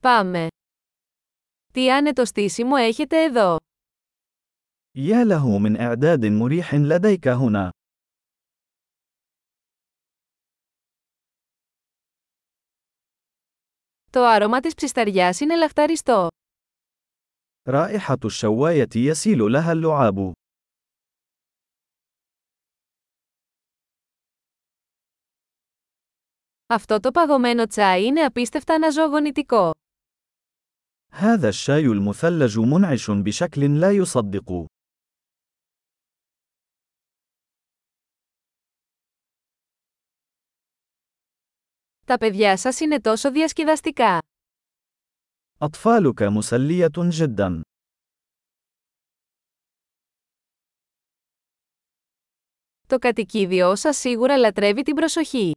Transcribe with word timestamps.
Πάμε. 0.00 0.46
Τι 1.72 1.92
άνετο 1.92 2.24
στήσιμο 2.24 2.74
έχετε 2.78 3.22
εδώ. 3.22 3.56
يا 4.96 5.24
له 5.24 5.58
من 5.58 5.76
إعداد 5.80 6.24
مريح 6.24 6.74
لديك 6.74 7.28
هنا. 7.28 7.70
Το 14.10 14.24
άρωμα 14.24 14.60
της 14.60 14.74
ψισταριάς 14.74 15.40
είναι 15.40 15.56
λαχταριστό. 15.56 16.28
رائحة 17.68 18.18
الشواية 18.24 18.88
يسيل 18.94 19.38
لها 19.52 19.72
اللعاب. 19.72 20.32
Αυτό 26.66 27.00
το 27.00 27.10
παγωμένο 27.10 27.66
τσάι 27.66 28.04
είναι 28.04 28.20
απίστευτα 28.20 28.74
αναζωογονητικό. 28.74 29.70
هذا 31.11 31.49
الشاي 31.49 31.85
المثلج 31.85 32.59
منعش 32.59 33.11
بشكل 33.11 33.79
لا 33.79 33.91
يصدق. 33.91 34.65
Τα 42.05 42.17
παιδιά 42.17 42.57
σας 42.57 42.79
είναι 42.79 43.01
τόσο 43.01 43.31
διασκεδαστικά. 43.31 44.19
أطفالك 45.57 46.21
مسلية 46.21 46.91
جدا. 46.97 47.61
Το 52.87 52.99
κατοικίδιό 52.99 53.75
σας 53.75 53.97
σίγουρα 53.97 54.37
λατρεύει 54.37 54.81
την 54.81 54.95
προσοχή. 54.95 55.51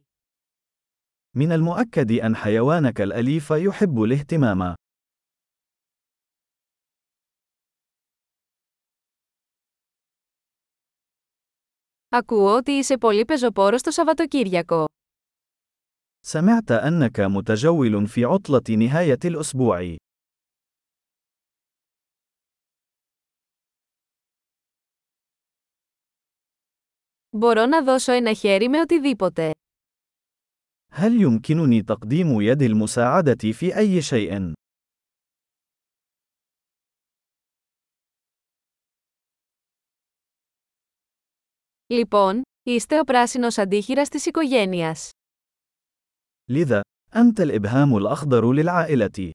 من 1.35 1.51
المؤكد 1.51 2.11
أن 2.11 2.35
حيوانك 2.35 3.01
الأليف 3.01 3.49
يحب 3.49 4.01
الاهتمام. 4.01 4.73
Ακούω 12.11 12.55
ότι 12.55 12.71
είσαι 12.71 12.97
πολύ 12.97 13.25
πεζοπόρος 13.25 13.81
το 13.81 13.91
Σαββατοκύριακο. 13.91 14.85
سمعت 16.19 16.71
أنك 16.71 17.19
متجول 17.19 18.07
في 18.07 18.23
عطلة 18.23 18.75
نهاية 18.75 19.17
الأسبوع. 19.23 19.95
Μπορώ 27.37 27.65
να 27.65 27.83
δώσω 27.83 28.11
ένα 28.11 28.33
χέρι 28.33 28.69
με 28.69 28.79
οτιδήποτε. 28.79 29.51
هل 30.91 31.21
يمكنني 31.21 31.81
تقديم 31.83 32.41
يد 32.41 32.61
المساعدة 32.61 33.51
في 33.51 33.77
أي 33.77 34.01
شيء؟ 34.01 34.53
Λοιπόν, 41.91 42.41
είστε 42.63 42.99
ο 42.99 43.03
πράσινος 43.03 43.57
αντίχειρας 43.57 44.09
της 44.09 44.25
οικογένειας. 44.25 45.09
لذا، 46.49 46.81
أنت 47.15 47.39
الإبهام 47.39 47.97
الأخضر 47.97 48.51
للعائلة. 48.51 49.31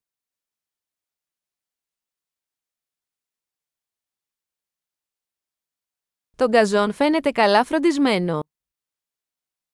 Το 6.37 6.49
γκαζόν 6.49 6.93
φαίνεται 6.93 7.31
καλά 7.31 7.65
φροντισμένο. 7.65 8.41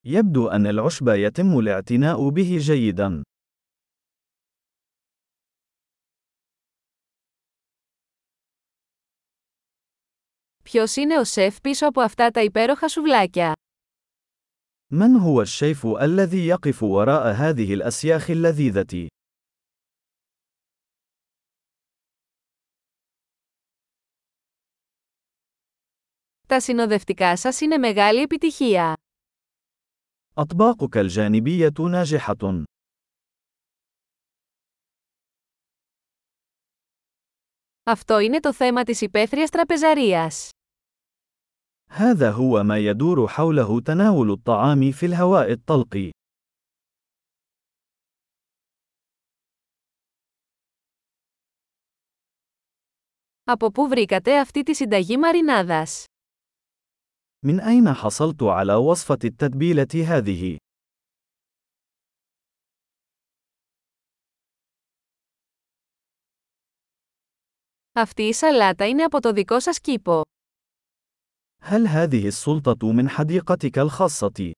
يبدو 0.04 0.48
أن 0.48 0.66
العشب 0.66 1.08
يتم 1.08 1.58
الاعتناء 1.58 2.28
به 2.28 2.58
جيدا. 2.58 3.22
Ποιος 10.72 10.96
είναι 10.96 11.18
ο 11.18 11.24
σεφ 11.24 11.60
πίσω 11.60 11.86
από 11.86 12.00
αυτά 12.00 12.30
τα 12.30 12.42
υπέροχα 12.42 12.88
σουβλάκια? 12.88 13.52
من 14.92 15.16
هو 15.16 15.40
الشيف 15.40 15.86
الذي 15.86 16.46
يقف 16.46 16.82
وراء 16.82 17.32
هذه 17.32 17.74
الأسياخ 17.74 18.30
اللذيذة؟ 18.30 19.06
Τα 26.48 26.60
συνοδευτικά 26.60 27.36
σας 27.36 27.60
είναι 27.60 27.76
μεγάλη 27.78 28.20
επιτυχία. 28.20 28.94
أطباقك 30.34 30.96
الجانبية 30.96 31.72
ناجحة. 31.78 32.64
Αυτό 37.82 38.18
είναι 38.18 38.40
το 38.40 38.52
θέμα 38.52 38.82
της 38.82 39.00
υπαίθριας 39.00 39.50
τραπεζαρίας. 39.50 40.50
هذا 41.92 42.30
هو 42.30 42.62
ما 42.62 42.78
يدور 42.78 43.28
حوله 43.28 43.80
تناول 43.80 44.30
الطعام 44.30 44.92
في 44.92 45.06
الهواء 45.06 45.52
الطلق. 45.52 46.10
Από 53.44 53.70
πού 53.70 53.88
βρήκατε 53.88 54.40
αυτή 54.40 54.62
τη 54.62 54.74
συνταγή 54.74 55.16
μαρινάδας? 55.16 56.04
من 57.46 57.60
أين 57.60 57.92
حصلت 57.92 58.42
على 58.42 58.74
وصفة 58.74 59.18
التتبيلة 59.24 60.04
هذه؟ 60.06 60.56
Αυτή 67.92 68.22
η 68.22 68.32
σαλάτα 68.32 68.88
είναι 68.88 69.02
από 69.02 69.20
το 69.20 69.32
δικό 69.32 69.60
σας 69.60 69.80
κήπο. 69.80 70.22
هل 71.62 71.86
هذه 71.86 72.26
السلطة 72.26 72.92
من 72.92 73.08
حديقتك 73.08 73.78
الخاصة؟ 73.78 74.52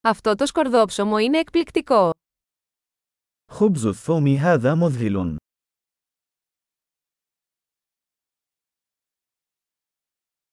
Αυτό 0.00 0.34
το 0.34 0.46
σκορδόψωμο 0.46 1.18
είναι 1.18 1.38
εκπληκτικό. 1.38 2.10
خبز 3.50 3.86
الثوم 3.86 4.26
هذا 4.26 4.74
مذهل. 4.74 5.36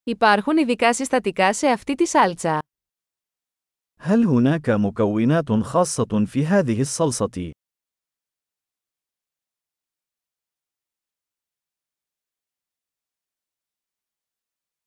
Υπάρχουν 0.04 0.58
ειδικά 0.58 0.94
συστατικά 0.94 1.54
σε 1.54 1.68
αυτή 1.68 1.96
τη 1.96 2.08
σάλτσα. 2.08 2.60
هل 4.00 4.26
هناك 4.26 4.70
مكونات 4.70 5.52
خاصة 5.52 6.26
في 6.26 6.46
هذه 6.46 6.82
الصلصة؟ 6.82 7.52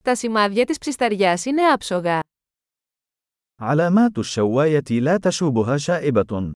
Τα 0.07 0.15
σημάδια 0.15 0.65
της 0.65 0.79
ψισταριάς 0.79 1.45
είναι 1.45 1.63
άψογα. 1.63 2.21
علامات 3.61 4.19
الشواية 4.19 5.01
لا 5.01 5.19
تشوبها 5.19 5.77
شائبة. 5.77 6.53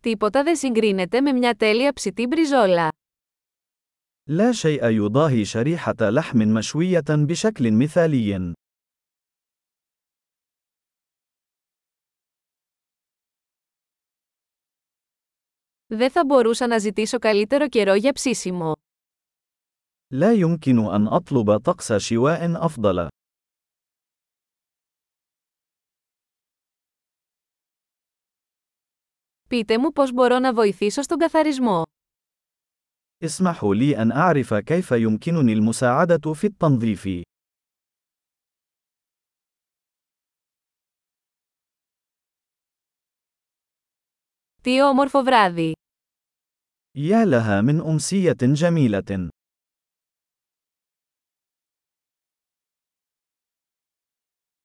Τίποτα 0.00 0.42
δεν 0.42 0.56
συγκρίνεται 0.56 1.20
με 1.20 1.32
μια 1.32 1.54
τέλεια 1.54 1.92
ψητή 1.92 2.26
μπριζόλα. 2.26 2.88
لا 4.28 4.52
شيء 4.52 4.84
يضاهي 4.84 5.44
شريحة 5.44 5.94
لحم 6.00 6.38
مشوية 6.38 7.04
بشكل 7.08 7.72
مثالي. 7.72 8.54
Δεν 15.94 16.10
θα 16.10 16.24
μπορούσα 16.24 16.66
να 16.66 16.78
ζητήσω 16.78 17.18
καλύτερο 17.18 17.68
καιρό 17.68 17.94
για 17.94 18.12
ψήσιμο. 18.12 18.72
لا 20.12 20.32
يمكن 20.32 20.78
أن 20.78 21.06
أطلب 21.06 21.56
طقس 21.56 21.92
شواء 21.92 22.64
أفضل. 22.64 23.08
Πείτε 29.48 29.78
μου 29.78 29.92
πώς 29.92 30.12
μπορώ 30.12 30.38
να 30.38 30.52
βοηθήσω 30.54 31.02
στον 31.02 31.18
καθαρισμό. 31.18 31.82
اسمحوا 33.24 33.74
لي 33.74 34.02
أن 34.02 34.12
أعرف 34.12 34.54
كيف 34.54 34.90
يمكنني 34.90 35.52
المساعدة 35.52 36.32
في 36.32 36.46
التنظيف. 36.46 37.22
Τι 44.62 44.82
όμορφο 44.82 45.22
βράδυ! 45.22 45.72
يا 46.97 47.25
لها 47.25 47.61
من 47.61 47.81
أمسية 47.81 48.37
جميلة. 48.41 49.29